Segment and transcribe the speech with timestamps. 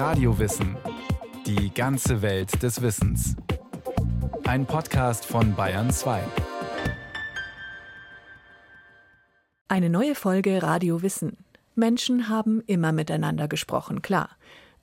[0.00, 0.78] Radiowissen.
[1.44, 3.36] Die ganze Welt des Wissens.
[4.44, 6.22] Ein Podcast von Bayern 2.
[9.68, 11.36] Eine neue Folge Radio Wissen.
[11.74, 14.30] Menschen haben immer miteinander gesprochen, klar.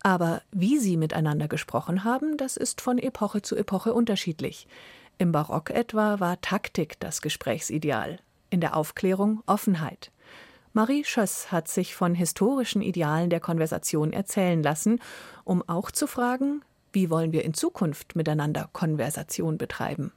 [0.03, 4.67] Aber wie sie miteinander gesprochen haben, das ist von Epoche zu Epoche unterschiedlich.
[5.17, 8.19] Im Barock etwa war Taktik das Gesprächsideal,
[8.51, 10.11] in der Aufklärung Offenheit.
[10.77, 14.99] Marie Schöss hat sich von historischen Idealen der Konversation erzählen lassen,
[15.43, 16.61] um auch zu fragen,
[16.93, 20.11] wie wollen wir in Zukunft miteinander Konversation betreiben?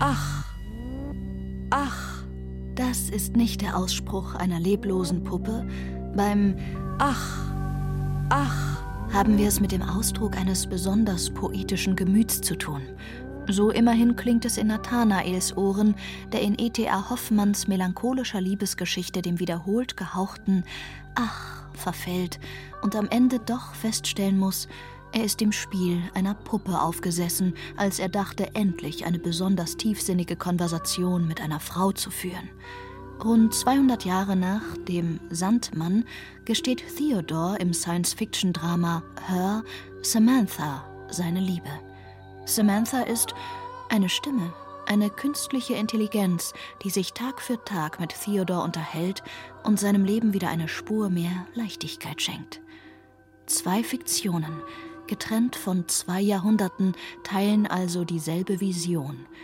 [0.00, 0.46] Ach,
[1.68, 2.24] ach,
[2.74, 5.66] das ist nicht der Ausspruch einer leblosen Puppe.
[6.16, 6.56] Beim
[6.98, 7.50] Ach,
[8.30, 12.82] ach haben wir es mit dem Ausdruck eines besonders poetischen Gemüts zu tun.
[13.48, 15.94] So immerhin klingt es in Nathanaels Ohren,
[16.32, 17.10] der in E.T.A.
[17.10, 20.64] Hoffmanns melancholischer Liebesgeschichte dem wiederholt gehauchten
[21.14, 22.40] Ach verfällt
[22.82, 24.68] und am Ende doch feststellen muss,
[25.12, 31.28] er ist dem Spiel einer Puppe aufgesessen, als er dachte, endlich eine besonders tiefsinnige Konversation
[31.28, 32.50] mit einer Frau zu führen.
[33.22, 36.04] Rund 200 Jahre nach dem Sandmann
[36.44, 39.62] gesteht Theodore im Science-Fiction-Drama Her
[40.02, 41.70] Samantha seine Liebe.
[42.46, 43.34] Samantha ist
[43.88, 44.52] eine Stimme,
[44.86, 49.22] eine künstliche Intelligenz, die sich Tag für Tag mit Theodore unterhält
[49.62, 52.60] und seinem Leben wieder eine Spur mehr Leichtigkeit schenkt.
[53.46, 54.62] Zwei Fiktionen,
[55.06, 59.26] getrennt von zwei Jahrhunderten, teilen also dieselbe Vision–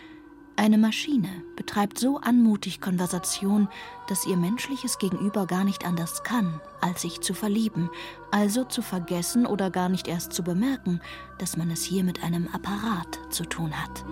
[0.60, 3.66] eine Maschine betreibt so anmutig Konversation,
[4.08, 7.88] dass ihr menschliches Gegenüber gar nicht anders kann, als sich zu verlieben,
[8.30, 11.00] also zu vergessen oder gar nicht erst zu bemerken,
[11.38, 14.04] dass man es hier mit einem Apparat zu tun hat.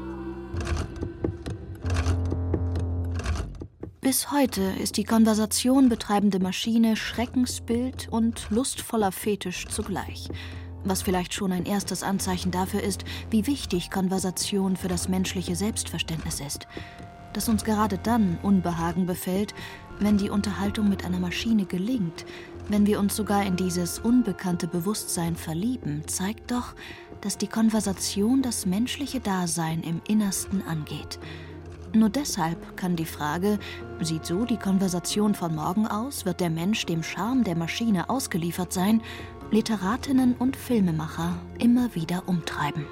[4.00, 10.30] Bis heute ist die Konversation betreibende Maschine Schreckensbild und lustvoller Fetisch zugleich
[10.84, 16.40] was vielleicht schon ein erstes Anzeichen dafür ist, wie wichtig Konversation für das menschliche Selbstverständnis
[16.40, 16.66] ist.
[17.32, 19.54] Dass uns gerade dann Unbehagen befällt,
[20.00, 22.24] wenn die Unterhaltung mit einer Maschine gelingt,
[22.68, 26.74] wenn wir uns sogar in dieses unbekannte Bewusstsein verlieben, zeigt doch,
[27.20, 31.18] dass die Konversation das menschliche Dasein im Innersten angeht.
[31.94, 33.58] Nur deshalb kann die Frage,
[34.02, 38.72] sieht so die Konversation von morgen aus, wird der Mensch dem Charme der Maschine ausgeliefert
[38.72, 39.00] sein,
[39.50, 42.86] Literatinnen und Filmemacher immer wieder umtreiben.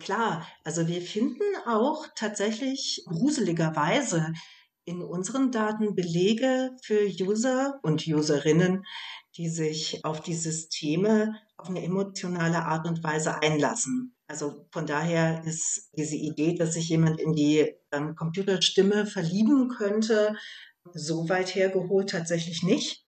[0.00, 4.32] Klar, also wir finden auch tatsächlich gruseligerweise
[4.84, 8.82] in unseren Daten Belege für User und Userinnen,
[9.36, 14.16] die sich auf die Systeme auf eine emotionale Art und Weise einlassen.
[14.26, 20.34] Also von daher ist diese Idee, dass sich jemand in die ähm, Computerstimme verlieben könnte,
[20.92, 23.03] so weit hergeholt tatsächlich nicht.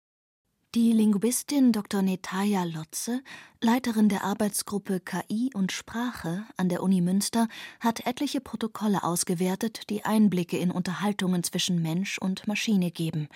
[0.74, 2.02] Die Linguistin Dr.
[2.02, 3.20] Netaja Lotze,
[3.60, 7.46] Leiterin der Arbeitsgruppe KI und Sprache an der Uni Münster,
[7.78, 13.28] hat etliche Protokolle ausgewertet, die Einblicke in Unterhaltungen zwischen Mensch und Maschine geben.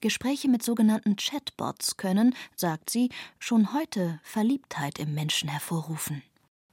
[0.00, 6.22] Gespräche mit sogenannten Chatbots können, sagt sie, schon heute Verliebtheit im Menschen hervorrufen.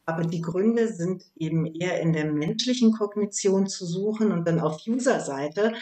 [0.06, 4.88] Aber die Gründe sind eben eher in der menschlichen Kognition zu suchen und dann auf
[4.88, 5.73] User-Seite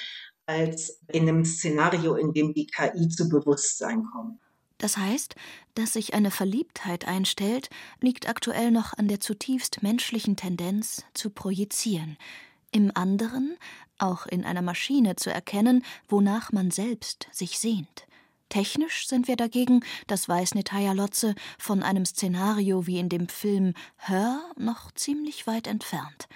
[0.45, 4.39] als in einem Szenario, in dem die KI zu Bewusstsein kommt.
[4.77, 5.35] Das heißt,
[5.73, 7.69] dass sich eine Verliebtheit einstellt,
[8.01, 12.17] liegt aktuell noch an der zutiefst menschlichen Tendenz zu projizieren,
[12.71, 13.57] im anderen,
[13.97, 18.05] auch in einer Maschine zu erkennen, wonach man selbst sich sehnt.
[18.49, 23.73] Technisch sind wir dagegen, das weiß Netaya Lotze, von einem Szenario wie in dem Film
[23.95, 26.27] Hör noch ziemlich weit entfernt.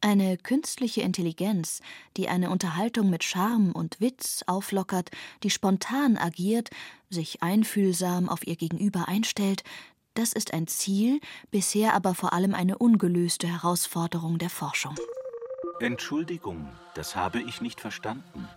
[0.00, 1.80] Eine künstliche Intelligenz,
[2.16, 5.10] die eine Unterhaltung mit Charme und Witz auflockert,
[5.42, 6.70] die spontan agiert,
[7.10, 9.64] sich einfühlsam auf ihr Gegenüber einstellt,
[10.14, 11.20] das ist ein Ziel,
[11.50, 14.94] bisher aber vor allem eine ungelöste Herausforderung der Forschung.
[15.80, 18.48] Entschuldigung, das habe ich nicht verstanden.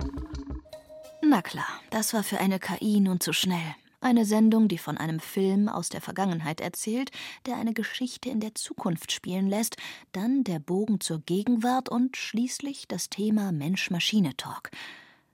[1.21, 3.75] Na klar, das war für eine KI nun zu schnell.
[4.01, 7.11] Eine Sendung, die von einem Film aus der Vergangenheit erzählt,
[7.45, 9.75] der eine Geschichte in der Zukunft spielen lässt,
[10.13, 14.71] dann der Bogen zur Gegenwart und schließlich das Thema Mensch-Maschine-Talk.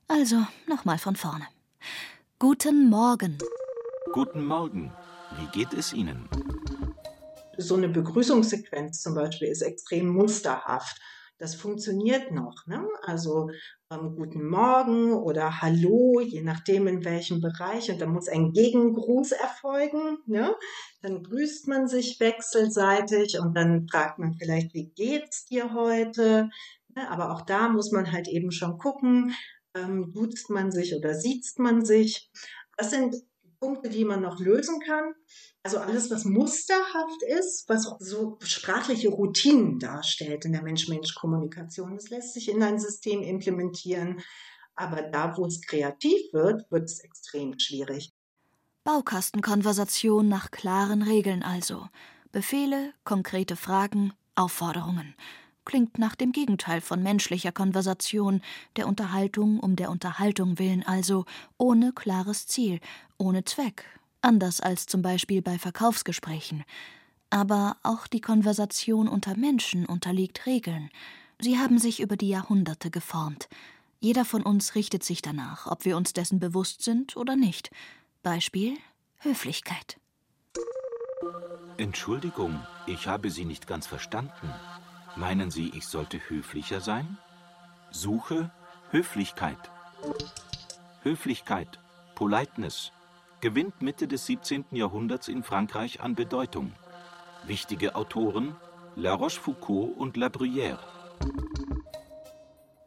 [0.08, 1.46] Also nochmal von vorne.
[2.40, 3.38] Guten Morgen.
[4.14, 4.92] Guten Morgen.
[5.38, 6.28] Wie geht es Ihnen?
[7.58, 11.00] So eine Begrüßungssequenz zum Beispiel ist extrem musterhaft.
[11.38, 12.66] Das funktioniert noch.
[12.66, 12.88] Ne?
[13.04, 13.50] Also
[13.92, 17.92] ähm, Guten Morgen oder Hallo, je nachdem in welchem Bereich.
[17.92, 20.18] Und da muss ein Gegengruß erfolgen.
[20.28, 20.56] Ne?
[21.02, 26.50] Dann grüßt man sich wechselseitig und dann fragt man vielleicht, wie geht's dir heute?
[26.96, 27.10] Ne?
[27.10, 29.34] Aber auch da muss man halt eben schon gucken,
[29.76, 32.32] Ähm, duzt man sich oder sieht man sich?
[32.78, 33.14] Das sind
[33.66, 35.14] Punkte, die man noch lösen kann.
[35.64, 42.36] Also alles, was musterhaft ist, was so sprachliche Routinen darstellt in der Mensch-Mensch-Kommunikation, das lässt
[42.36, 44.22] sich in ein System implementieren.
[44.76, 48.14] Aber da, wo es kreativ wird, wird es extrem schwierig.
[48.84, 51.88] Baukastenkonversation nach klaren Regeln also.
[52.32, 55.16] Befehle, konkrete Fragen, Aufforderungen.
[55.66, 58.42] Klingt nach dem Gegenteil von menschlicher Konversation,
[58.76, 61.26] der Unterhaltung um der Unterhaltung willen also,
[61.58, 62.80] ohne klares Ziel,
[63.18, 63.86] ohne Zweck,
[64.22, 66.64] anders als zum Beispiel bei Verkaufsgesprächen.
[67.30, 70.90] Aber auch die Konversation unter Menschen unterliegt Regeln.
[71.40, 73.50] Sie haben sich über die Jahrhunderte geformt.
[74.00, 77.72] Jeder von uns richtet sich danach, ob wir uns dessen bewusst sind oder nicht.
[78.24, 78.78] Beispiel
[79.20, 79.98] Höflichkeit.
[81.78, 84.54] Entschuldigung, ich habe Sie nicht ganz verstanden.
[85.16, 87.18] Meinen Sie, ich sollte höflicher sein?
[87.92, 88.52] Suche
[88.92, 89.58] Höflichkeit.
[91.02, 91.80] Höflichkeit,
[92.16, 92.92] Politeness,
[93.42, 94.66] gewinnt Mitte des 17.
[94.72, 96.72] Jahrhunderts in Frankreich an Bedeutung.
[97.46, 98.56] Wichtige Autoren
[98.96, 100.80] La Rochefoucauld und La Bruyère.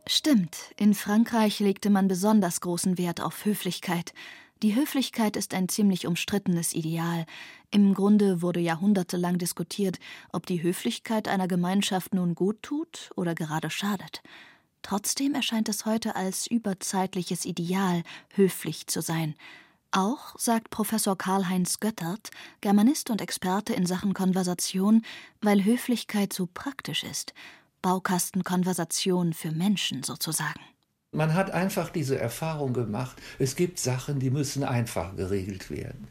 [0.06, 4.14] Stimmt, in Frankreich legte man besonders großen Wert auf Höflichkeit.
[4.62, 7.26] Die Höflichkeit ist ein ziemlich umstrittenes Ideal.
[7.70, 9.98] Im Grunde wurde jahrhundertelang diskutiert,
[10.32, 14.22] ob die Höflichkeit einer Gemeinschaft nun gut tut oder gerade schadet.
[14.82, 18.02] Trotzdem erscheint es heute als überzeitliches Ideal,
[18.34, 19.34] höflich zu sein.
[19.90, 22.30] Auch, sagt Professor Karl-Heinz Göttert,
[22.60, 25.02] Germanist und Experte in Sachen Konversation,
[25.40, 27.32] weil Höflichkeit so praktisch ist.
[27.80, 30.60] Baukastenkonversation für Menschen sozusagen.
[31.16, 36.06] Man hat einfach diese Erfahrung gemacht, es gibt Sachen, die müssen einfach geregelt werden,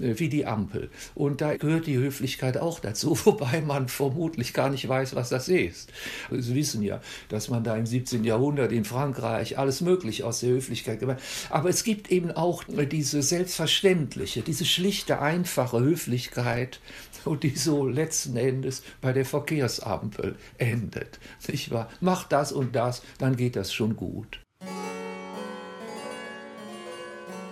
[0.00, 0.88] äh, wie die Ampel.
[1.14, 5.50] Und da gehört die Höflichkeit auch dazu, wobei man vermutlich gar nicht weiß, was das
[5.50, 5.92] ist.
[6.30, 8.24] Sie wissen ja, dass man da im 17.
[8.24, 11.52] Jahrhundert in Frankreich alles Mögliche aus der Höflichkeit gemacht hat.
[11.52, 16.80] Aber es gibt eben auch diese selbstverständliche, diese schlichte, einfache Höflichkeit,
[17.42, 21.18] die so letzten Endes bei der Verkehrsampel endet.
[21.48, 21.90] Nicht wahr?
[22.00, 24.37] Mach das und das, dann geht das schon gut.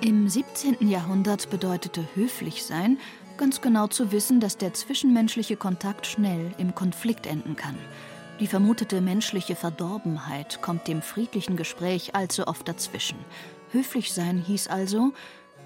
[0.03, 0.89] Im 17.
[0.89, 2.99] Jahrhundert bedeutete höflich sein,
[3.39, 7.77] ganz genau zu wissen, dass der zwischenmenschliche Kontakt schnell im Konflikt enden kann.
[8.39, 13.17] Die vermutete menschliche Verdorbenheit kommt dem friedlichen Gespräch allzu oft dazwischen.
[13.73, 15.13] Höflich sein hieß also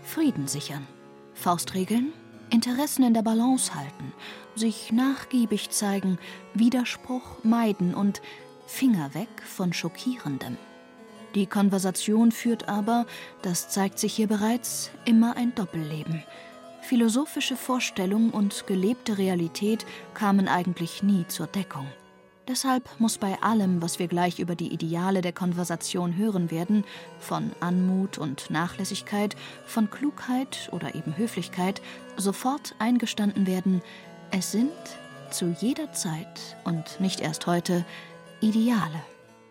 [0.03, 0.87] Frieden sichern.
[1.35, 2.13] Faustregeln?
[2.51, 4.13] Interessen in der Balance halten,
[4.55, 6.19] sich nachgiebig zeigen,
[6.55, 8.23] Widerspruch meiden und
[8.67, 10.57] Finger weg von Schockierendem.
[11.35, 13.07] Die Konversation führt aber,
[13.43, 16.25] das zeigt sich hier bereits, immer ein Doppelleben.
[16.83, 21.87] Philosophische Vorstellung und gelebte Realität kamen eigentlich nie zur Deckung.
[22.49, 26.83] Deshalb muss bei allem, was wir gleich über die Ideale der Konversation hören werden,
[27.21, 29.37] von Anmut und Nachlässigkeit,
[29.67, 31.81] von Klugheit oder eben Höflichkeit,
[32.17, 33.83] sofort eingestanden werden,
[34.33, 34.73] es sind
[35.31, 37.85] zu jeder Zeit und nicht erst heute
[38.41, 39.01] Ideale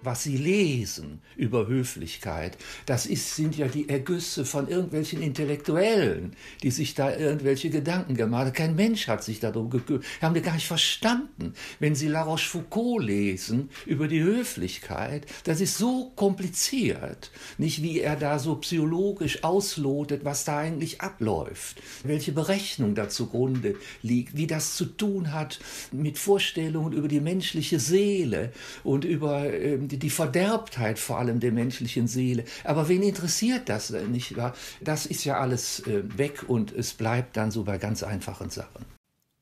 [0.01, 6.72] was sie lesen über Höflichkeit, das ist, sind ja die Ergüsse von irgendwelchen Intellektuellen, die
[6.72, 8.54] sich da irgendwelche Gedanken gemacht haben.
[8.54, 10.06] Kein Mensch hat sich darum gekümmert.
[10.22, 11.54] Haben wir gar nicht verstanden.
[11.80, 17.31] Wenn Sie La Rochefoucauld lesen über die Höflichkeit, das ist so kompliziert.
[17.57, 21.82] Nicht wie er da so psychologisch auslotet, was da eigentlich abläuft.
[22.03, 25.60] Welche Berechnung da zugrunde liegt, wie das zu tun hat
[25.91, 28.53] mit Vorstellungen über die menschliche Seele
[28.84, 32.43] und über ähm, die Verderbtheit vor allem der menschlichen Seele.
[32.63, 34.53] Aber wen interessiert das nicht wahr?
[34.81, 38.86] Das ist ja alles äh, weg und es bleibt dann so bei ganz einfachen Sachen.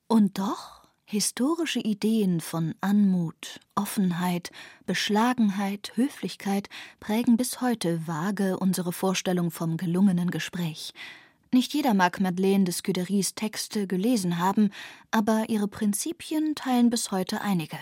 [0.07, 4.51] Und doch historische Ideen von Anmut, Offenheit,
[4.85, 10.93] Beschlagenheit, Höflichkeit prägen bis heute vage unsere Vorstellung vom gelungenen Gespräch.
[11.53, 14.71] Nicht jeder mag Madeleine de Scuderies Texte gelesen haben,
[15.11, 17.77] aber ihre Prinzipien teilen bis heute einige.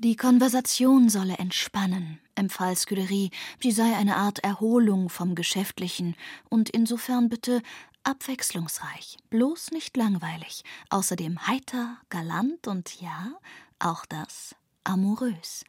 [0.00, 6.14] Die Konversation solle entspannen, empfahl Scuderie, sie sei eine Art Erholung vom Geschäftlichen
[6.48, 7.62] und insofern bitte
[8.04, 13.32] abwechslungsreich, bloß nicht langweilig, außerdem heiter, galant und ja,
[13.80, 15.64] auch das amorös.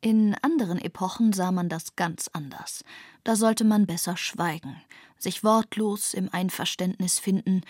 [0.00, 2.84] In anderen Epochen sah man das ganz anders.
[3.22, 4.82] Da sollte man besser schweigen,
[5.18, 7.62] sich wortlos im Einverständnis finden.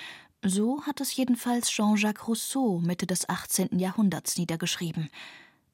[0.42, 3.78] So hat es jedenfalls Jean-Jacques Rousseau Mitte des 18.
[3.78, 5.10] Jahrhunderts niedergeschrieben.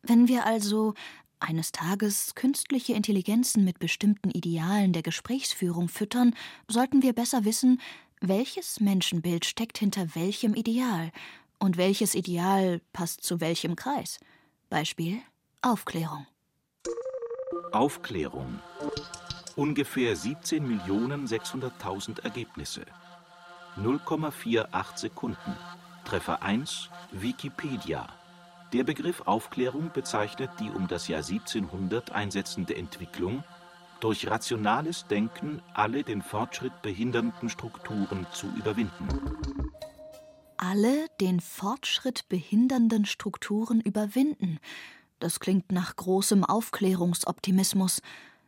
[0.08, 0.94] Wenn wir also
[1.40, 6.36] eines Tages künstliche Intelligenzen mit bestimmten Idealen der Gesprächsführung füttern,
[6.68, 7.80] sollten wir besser wissen,
[8.20, 11.10] welches Menschenbild steckt hinter welchem Ideal
[11.58, 14.20] und welches Ideal passt zu welchem Kreis.
[14.70, 15.18] Beispiel
[15.60, 16.24] Aufklärung.
[17.72, 18.60] Aufklärung.
[19.56, 22.86] Ungefähr 17.600.000 Ergebnisse.
[23.76, 25.56] 0,48 Sekunden.
[26.04, 28.06] Treffer 1 Wikipedia.
[28.72, 33.44] Der Begriff Aufklärung bezeichnet die um das Jahr 1700 einsetzende Entwicklung,
[34.00, 39.08] durch rationales Denken alle den Fortschritt behindernden Strukturen zu überwinden.
[40.56, 44.58] Alle den Fortschritt behindernden Strukturen überwinden.
[45.20, 48.02] Das klingt nach großem Aufklärungsoptimismus.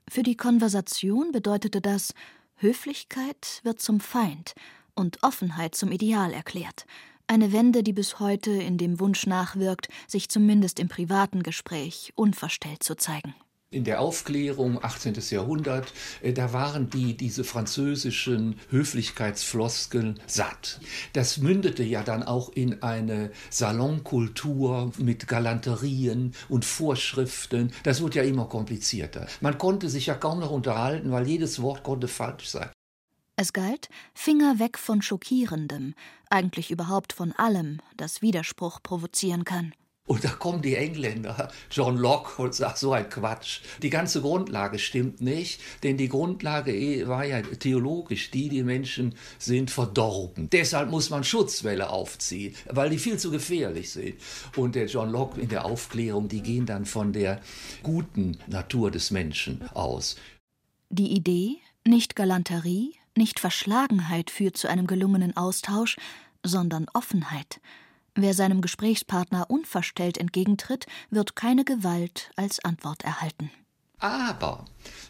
[0.08, 2.12] Für die Konversation bedeutete das,
[2.56, 4.54] Höflichkeit wird zum Feind
[4.94, 6.86] und Offenheit zum Ideal erklärt.
[7.30, 12.82] Eine Wende, die bis heute in dem Wunsch nachwirkt, sich zumindest im privaten Gespräch unverstellt
[12.82, 13.34] zu zeigen.
[13.70, 15.12] In der Aufklärung, 18.
[15.28, 15.92] Jahrhundert,
[16.22, 20.80] äh, da waren die, diese französischen Höflichkeitsfloskeln satt.
[21.12, 27.72] Das mündete ja dann auch in eine Salonkultur mit Galanterien und Vorschriften.
[27.82, 29.26] Das wurde ja immer komplizierter.
[29.42, 32.70] Man konnte sich ja kaum noch unterhalten, weil jedes Wort konnte falsch sein.
[33.40, 35.94] Es galt, Finger weg von Schockierendem,
[36.28, 39.72] eigentlich überhaupt von allem, das Widerspruch provozieren kann.
[40.08, 43.60] Und da kommen die Engländer, John Locke, und sagt so ein Quatsch.
[43.80, 49.14] Die ganze Grundlage stimmt nicht, denn die Grundlage eh war ja theologisch, die, die Menschen
[49.38, 50.50] sind verdorben.
[50.50, 54.16] Deshalb muss man Schutzwelle aufziehen, weil die viel zu gefährlich sind.
[54.56, 57.40] Und der John Locke in der Aufklärung, die gehen dann von der
[57.84, 60.16] guten Natur des Menschen aus.
[60.90, 65.96] Die Idee, nicht Galanterie, nicht Verschlagenheit führt zu einem gelungenen Austausch,
[66.42, 67.60] sondern Offenheit–
[68.20, 73.52] Wer seinem Gesprächspartner unverstellt entgegentritt, wird keine Gewalt als Antwort erhalten.
[74.00, 74.64] Aber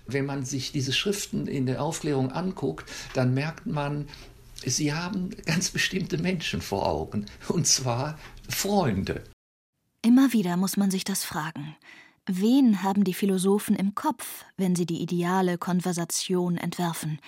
[0.07, 2.85] wenn man sich diese Schriften in der Aufklärung anguckt,
[3.15, 4.11] dann merkt man,
[4.63, 9.25] sie haben ganz bestimmte Menschen vor Augen, und zwar Freunde.
[10.03, 11.77] Immer wieder muss man sich das fragen.
[12.27, 17.21] Wen haben die Philosophen im Kopf, wenn sie die ideale Konversation entwerfen?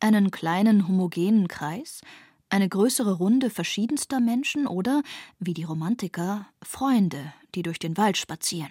[0.00, 2.02] Einen kleinen homogenen Kreis?
[2.48, 5.02] eine größere Runde verschiedenster Menschen oder,
[5.38, 8.70] wie die Romantiker, Freunde, die durch den Wald spazieren.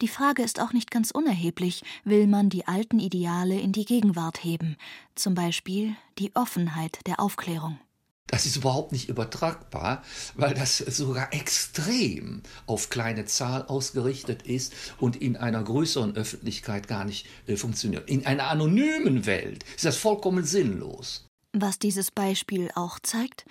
[0.00, 4.42] Die Frage ist auch nicht ganz unerheblich, will man die alten Ideale in die Gegenwart
[4.42, 4.76] heben,
[5.14, 7.78] zum Beispiel die Offenheit der Aufklärung.
[8.28, 10.02] Das ist überhaupt nicht übertragbar,
[10.36, 17.04] weil das sogar extrem auf kleine Zahl ausgerichtet ist und in einer größeren Öffentlichkeit gar
[17.04, 18.08] nicht äh, funktioniert.
[18.08, 21.26] In einer anonymen Welt ist das vollkommen sinnlos.
[21.52, 23.44] Was dieses Beispiel auch zeigt,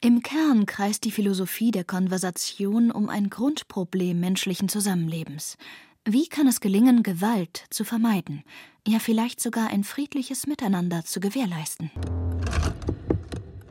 [0.00, 5.56] im Kern kreist die Philosophie der Konversation um ein Grundproblem menschlichen Zusammenlebens.
[6.04, 8.42] Wie kann es gelingen, Gewalt zu vermeiden,
[8.86, 11.90] ja vielleicht sogar ein friedliches Miteinander zu gewährleisten?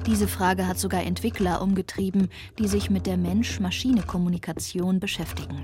[0.06, 2.30] Diese Frage hat sogar Entwickler umgetrieben,
[2.60, 5.64] die sich mit der Mensch-Maschine-Kommunikation beschäftigen.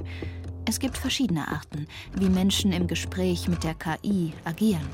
[0.65, 4.87] Es gibt verschiedene Arten, wie Menschen im Gespräch mit der KI agieren.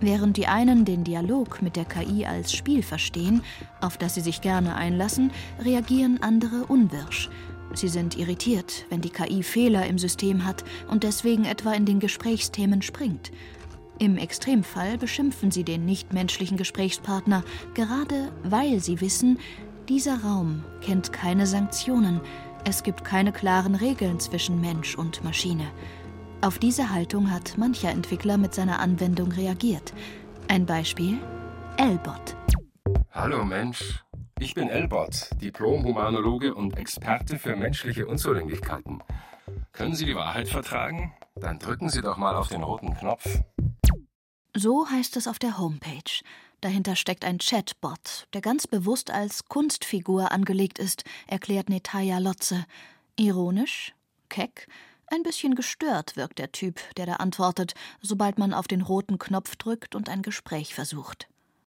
[0.00, 3.42] Während die einen den Dialog mit der KI als Spiel verstehen,
[3.80, 7.30] auf das sie sich gerne einlassen, reagieren andere unwirsch.
[7.74, 11.98] Sie sind irritiert, wenn die KI Fehler im System hat und deswegen etwa in den
[11.98, 13.32] Gesprächsthemen springt.
[13.98, 19.38] Im Extremfall beschimpfen sie den nichtmenschlichen Gesprächspartner, gerade weil sie wissen,
[19.88, 22.20] dieser Raum kennt keine Sanktionen,
[22.64, 25.66] es gibt keine klaren Regeln zwischen Mensch und Maschine.
[26.40, 29.94] Auf diese Haltung hat mancher Entwickler mit seiner Anwendung reagiert.
[30.48, 31.18] Ein Beispiel:
[31.76, 32.36] Elbot.
[33.12, 34.02] Hallo Mensch,
[34.40, 39.02] ich bin Elbot, Diplom-Humanologe und Experte für menschliche Unzulänglichkeiten.
[39.72, 41.12] Können Sie die Wahrheit vertragen?
[41.36, 43.24] Dann drücken Sie doch mal auf den roten Knopf.
[44.56, 46.22] So heißt es auf der Homepage.
[46.60, 52.64] Dahinter steckt ein Chatbot, der ganz bewusst als Kunstfigur angelegt ist, erklärt Netaya Lotze.
[53.16, 53.94] Ironisch,
[54.28, 54.68] keck,
[55.08, 59.56] ein bisschen gestört wirkt der Typ, der da antwortet, sobald man auf den roten Knopf
[59.56, 61.28] drückt und ein Gespräch versucht.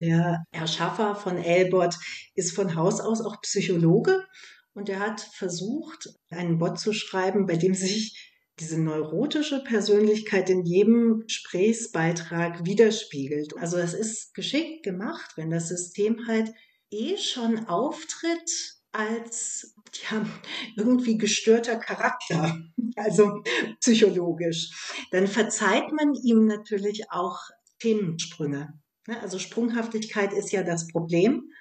[0.02, 1.96] Der Herr Schaffer von Elbot
[2.36, 4.28] ist von Haus aus auch Psychologe
[4.74, 10.64] und er hat versucht, einen Bot zu schreiben, bei dem sich diese neurotische Persönlichkeit in
[10.64, 13.58] jedem Gesprächsbeitrag widerspiegelt.
[13.58, 16.54] Also es ist geschickt gemacht, wenn das System halt
[16.90, 19.76] eh schon auftritt als
[20.10, 20.26] ja,
[20.78, 22.58] irgendwie gestörter Charakter,
[22.96, 23.44] also
[23.82, 24.72] psychologisch,
[25.12, 27.40] dann verzeiht man ihm natürlich auch
[27.80, 28.80] Themensprünge.
[29.08, 31.52] Ne, also Sprunghaftigkeit ist ja das Problem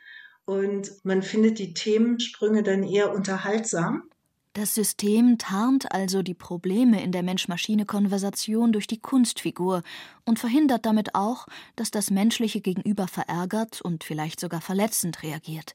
[0.47, 4.09] und man findet die Themensprünge dann eher unterhaltsam.
[4.55, 9.83] Das System tarnt also die Probleme in der Mensch-Maschine-Konversation durch die Kunstfigur
[10.25, 15.75] und verhindert damit auch, dass das menschliche Gegenüber verärgert und vielleicht sogar verletzend reagiert.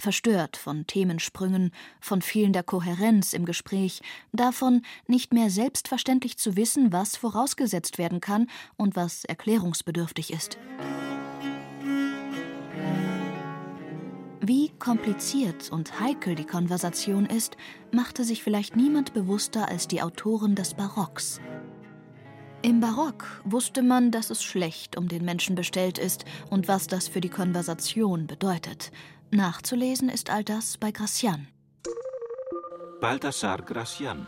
[0.00, 7.16] verstört von Themensprüngen, von fehlender Kohärenz im Gespräch, davon, nicht mehr selbstverständlich zu wissen, was
[7.16, 10.56] vorausgesetzt werden kann und was erklärungsbedürftig ist.
[14.78, 17.56] Kompliziert und heikel die Konversation ist,
[17.92, 21.40] machte sich vielleicht niemand bewusster als die Autoren des Barocks.
[22.62, 27.06] Im Barock wusste man, dass es schlecht um den Menschen bestellt ist und was das
[27.06, 28.90] für die Konversation bedeutet.
[29.30, 31.48] Nachzulesen ist all das bei Gracian.
[33.00, 34.26] Balthasar Gracian,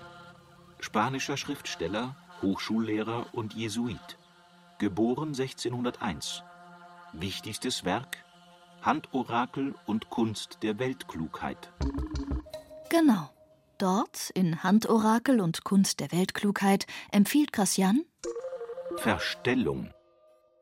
[0.79, 4.19] spanischer Schriftsteller, Hochschullehrer und Jesuit.
[4.79, 6.45] Geboren 1601.
[7.13, 8.19] Wichtigstes Werk
[8.83, 11.73] Handorakel und Kunst der Weltklugheit.
[12.89, 13.31] Genau.
[13.79, 18.05] Dort, in Handorakel und Kunst der Weltklugheit, empfiehlt Gracian
[18.97, 19.91] Verstellung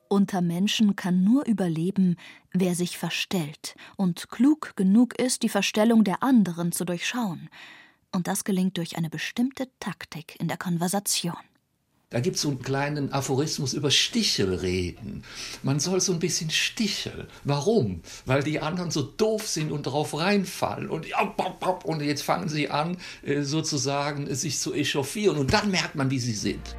[0.08, 2.16] unter Menschen kann nur überleben,
[2.52, 7.50] wer sich verstellt und klug genug ist, die Verstellung der anderen zu durchschauen.
[8.10, 11.37] Und das gelingt durch eine bestimmte Taktik in der Konversation.
[12.10, 15.24] Da gibt es so einen kleinen Aphorismus über Stichelreden.
[15.62, 17.26] Man soll so ein bisschen sticheln.
[17.44, 18.00] Warum?
[18.24, 20.88] Weil die anderen so doof sind und darauf reinfallen.
[20.88, 21.06] Und,
[21.84, 25.36] und jetzt fangen sie an, äh, sozusagen sich zu echauffieren.
[25.36, 26.76] Und dann merkt man, wie sie sind.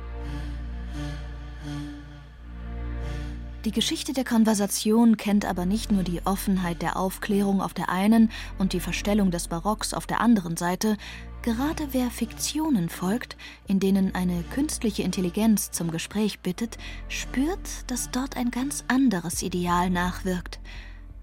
[3.65, 8.31] Die Geschichte der Konversation kennt aber nicht nur die Offenheit der Aufklärung auf der einen
[8.57, 10.95] und die Verstellung des Barocks auf der anderen Seite,
[11.41, 13.35] gerade wer Fiktionen folgt,
[13.67, 16.77] in denen eine künstliche Intelligenz zum Gespräch bittet,
[17.09, 20.61] spürt, dass dort ein ganz anderes Ideal nachwirkt–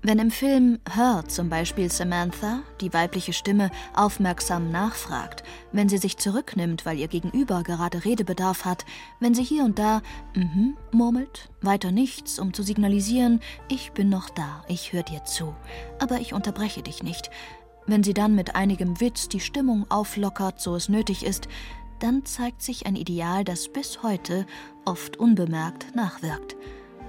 [0.06, 6.16] wenn im Film Her zum Beispiel Samantha, die weibliche Stimme, aufmerksam nachfragt, wenn sie sich
[6.16, 8.84] zurücknimmt, weil ihr Gegenüber gerade Redebedarf hat,
[9.18, 10.02] wenn sie hier und da
[10.36, 15.56] mhm murmelt, weiter nichts, um zu signalisieren, ich bin noch da, ich höre dir zu,
[15.98, 17.30] aber ich unterbreche dich nicht,
[17.88, 21.48] wenn sie dann mit einigem Witz die Stimmung auflockert, so es nötig ist,
[21.98, 24.46] dann zeigt sich ein Ideal, das bis heute
[24.84, 26.54] oft unbemerkt nachwirkt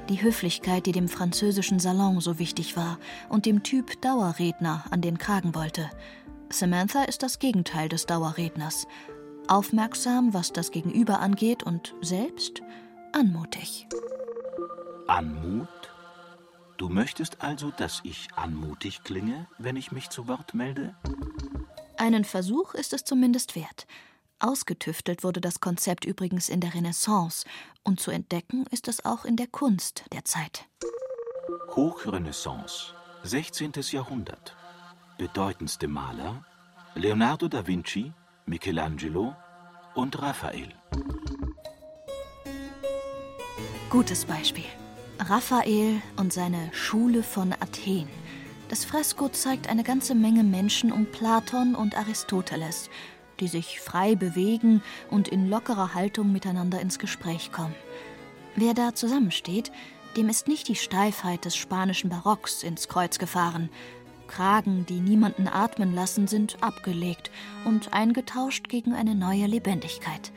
[0.10, 3.00] die Höflichkeit, die dem französischen Salon so wichtig war
[3.30, 5.90] und dem Typ Dauerredner an den Kragen wollte.
[6.50, 8.88] Samantha ist das Gegenteil des Dauerredners.
[9.48, 12.62] Aufmerksam, was das Gegenüber angeht und selbst
[13.14, 13.88] anmutig.
[15.08, 15.68] Anmut?
[16.78, 20.96] Du möchtest also, dass ich anmutig klinge, wenn ich mich zu Wort melde?
[21.98, 23.88] Einen Versuch ist es zumindest wert.
[24.40, 27.46] Ausgetüftelt wurde das Konzept übrigens in der Renaissance
[27.84, 30.66] und zu entdecken ist es auch in der Kunst der Zeit.
[31.76, 33.72] Hochrenaissance, 16.
[33.92, 34.56] Jahrhundert.
[35.18, 36.46] Bedeutendste Maler
[36.98, 38.12] Leonardo da Vinci,
[38.48, 39.36] Michelangelo
[39.94, 40.70] und Raphael.
[43.90, 44.66] Gutes Beispiel.
[45.20, 48.08] Raphael und seine Schule von Athen.
[48.70, 52.90] Das Fresko zeigt eine ganze Menge Menschen um Platon und Aristoteles
[53.40, 57.76] die sich frei bewegen und in lockerer Haltung miteinander ins Gespräch kommen.
[58.56, 59.72] Wer da zusammensteht,
[60.16, 63.70] dem ist nicht die Steifheit des spanischen Barocks ins Kreuz gefahren.
[64.28, 67.32] Kragen, die niemanden atmen lassen, sind abgelegt
[67.66, 70.32] und eingetauscht gegen eine neue Lebendigkeit.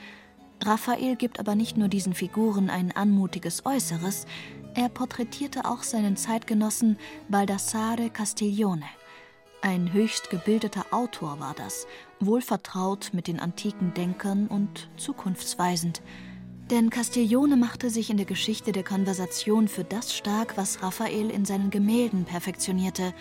[0.62, 4.26] Raphael gibt aber nicht nur diesen Figuren ein anmutiges Äußeres,
[4.74, 6.96] er porträtierte auch seinen Zeitgenossen
[7.28, 8.84] Baldassare Castiglione.
[9.62, 11.86] Ein höchst gebildeter Autor war das,
[12.20, 16.02] wohlvertraut mit den antiken Denkern und zukunftsweisend.
[16.70, 21.44] Denn Castiglione machte sich in der Geschichte der Konversation für das stark, was Raphael in
[21.44, 23.12] seinen Gemälden perfektionierte.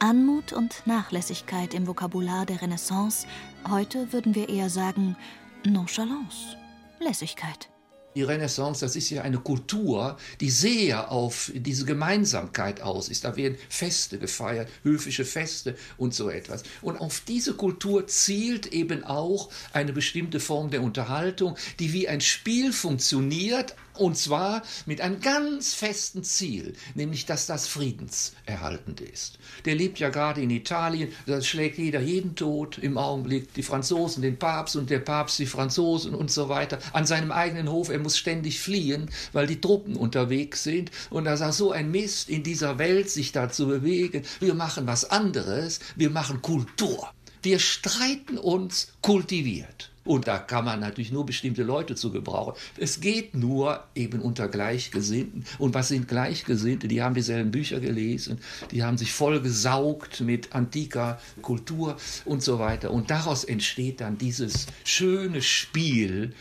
[0.00, 3.26] Anmut und Nachlässigkeit im Vokabular der Renaissance,
[3.68, 5.16] heute würden wir eher sagen
[5.64, 6.56] Nonchalance,
[7.00, 7.68] Lässigkeit.
[8.14, 13.24] Die Renaissance, das ist ja eine Kultur, die sehr auf diese Gemeinsamkeit aus ist.
[13.24, 16.62] Da werden Feste gefeiert, höfische Feste und so etwas.
[16.82, 22.20] Und auf diese Kultur zielt eben auch eine bestimmte Form der Unterhaltung, die wie ein
[22.20, 29.38] Spiel funktioniert, und zwar mit einem ganz festen Ziel, nämlich dass das friedenserhaltend ist.
[29.64, 34.22] Der lebt ja gerade in Italien, da schlägt jeder jeden tot im Augenblick, die Franzosen
[34.22, 36.78] den Papst und der Papst die Franzosen und so weiter.
[36.92, 40.90] An seinem eigenen Hof, er muss ständig fliehen, weil die Truppen unterwegs sind.
[41.10, 44.22] Und da sagt so ein Mist in dieser Welt, sich da zu bewegen.
[44.40, 47.10] Wir machen was anderes, wir machen Kultur.
[47.42, 49.90] Wir streiten uns kultiviert.
[50.08, 52.54] Und da kann man natürlich nur bestimmte Leute zu gebrauchen.
[52.78, 55.44] Es geht nur eben unter Gleichgesinnten.
[55.58, 56.88] Und was sind Gleichgesinnte?
[56.88, 58.40] Die haben dieselben Bücher gelesen,
[58.70, 62.90] die haben sich vollgesaugt mit antiker Kultur und so weiter.
[62.90, 66.32] Und daraus entsteht dann dieses schöne Spiel,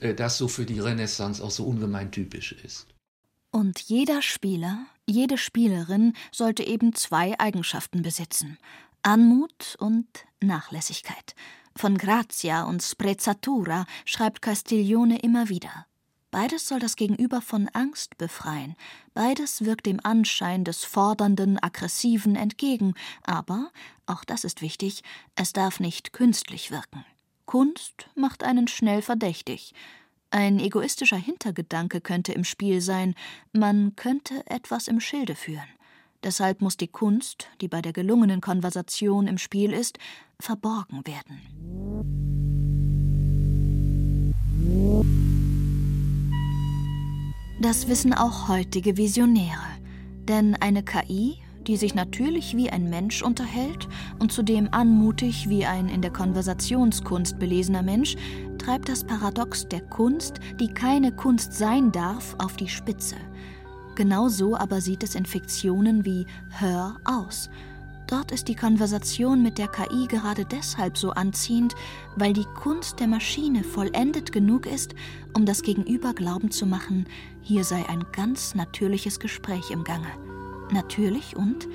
[0.00, 2.86] äh, das so für die Renaissance auch so ungemein typisch ist.
[3.50, 8.56] Und jeder Spieler, jede Spielerin sollte eben zwei Eigenschaften besitzen
[9.02, 10.06] Anmut und
[10.40, 11.34] Nachlässigkeit.
[11.76, 15.86] Von Grazia und Sprezzatura schreibt Castiglione immer wieder.
[16.30, 18.76] Beides soll das Gegenüber von Angst befreien.
[19.12, 22.94] Beides wirkt dem Anschein des Fordernden, Aggressiven entgegen.
[23.24, 23.70] Aber,
[24.06, 25.02] auch das ist wichtig,
[25.34, 27.04] es darf nicht künstlich wirken.
[27.44, 29.74] Kunst macht einen schnell verdächtig.
[30.30, 33.14] Ein egoistischer Hintergedanke könnte im Spiel sein,
[33.52, 35.68] man könnte etwas im Schilde führen.
[36.26, 40.00] Deshalb muss die Kunst, die bei der gelungenen Konversation im Spiel ist,
[40.40, 41.40] verborgen werden.
[47.62, 49.68] Das wissen auch heutige Visionäre.
[50.24, 53.86] Denn eine KI, die sich natürlich wie ein Mensch unterhält
[54.18, 58.16] und zudem anmutig wie ein in der Konversationskunst belesener Mensch,
[58.58, 63.14] treibt das Paradox der Kunst, die keine Kunst sein darf, auf die Spitze.
[63.96, 67.48] Genau so aber sieht es in Fiktionen wie Hör aus.
[68.06, 71.74] Dort ist die Konversation mit der KI gerade deshalb so anziehend,
[72.14, 74.94] weil die Kunst der Maschine vollendet genug ist,
[75.32, 77.06] um das Gegenüber glauben zu machen,
[77.40, 80.12] hier sei ein ganz natürliches Gespräch im Gange.
[80.70, 81.66] Natürlich und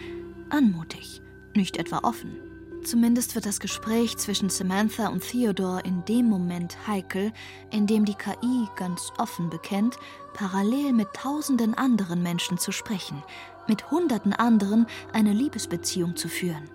[0.50, 1.22] anmutig,
[1.56, 2.38] nicht etwa offen.
[2.84, 7.32] Zumindest wird das Gespräch zwischen Samantha und Theodore in dem Moment heikel,
[7.72, 9.98] in dem die KI ganz offen bekennt,
[10.34, 13.24] parallel mit tausenden anderen Menschen zu sprechen,
[13.68, 16.70] mit hunderten anderen eine Liebesbeziehung zu führen.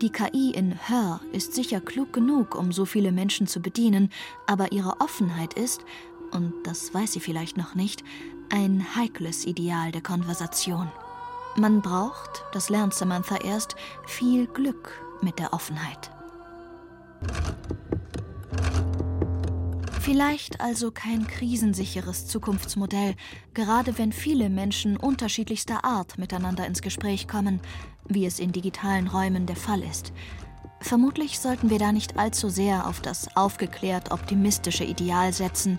[0.00, 4.10] Die KI in Her ist sicher klug genug, um so viele Menschen zu bedienen,
[4.46, 5.80] aber ihre Offenheit ist,
[6.30, 8.04] und das weiß sie vielleicht noch nicht,
[8.50, 10.90] ein heikles Ideal der Konversation.
[11.56, 13.74] Man braucht, das lernt Samantha erst,
[14.06, 16.10] viel Glück mit der Offenheit.
[20.08, 23.14] Vielleicht also kein krisensicheres Zukunftsmodell,
[23.52, 27.60] gerade wenn viele Menschen unterschiedlichster Art miteinander ins Gespräch kommen,
[28.08, 30.14] wie es in digitalen Räumen der Fall ist.
[30.80, 35.78] Vermutlich sollten wir da nicht allzu sehr auf das aufgeklärt optimistische Ideal setzen,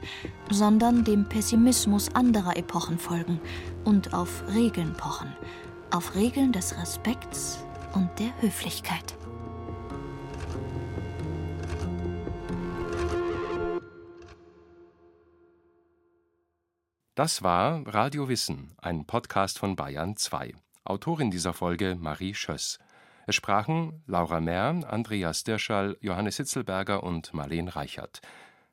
[0.52, 3.40] sondern dem Pessimismus anderer Epochen folgen
[3.84, 5.34] und auf Regeln pochen,
[5.90, 7.64] auf Regeln des Respekts
[7.96, 9.18] und der Höflichkeit.
[17.20, 20.54] Das war Radio Wissen, ein Podcast von Bayern 2.
[20.86, 22.80] Autorin dieser Folge Marie Schöss.
[23.28, 28.22] Es sprachen Laura Mehr, Andreas Dirschall, Johannes Hitzelberger und Marleen Reichert.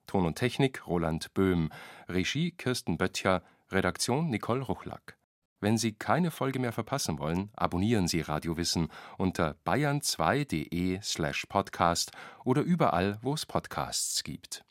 [0.06, 1.72] Ton und Technik Roland Böhm,
[2.09, 5.16] Regie Kirsten Böttcher, Redaktion Nicole Ruchlack.
[5.59, 12.12] Wenn Sie keine Folge mehr verpassen wollen, abonnieren Sie Radio Wissen unter bayern2.de slash podcast
[12.44, 14.65] oder überall, wo es Podcasts gibt.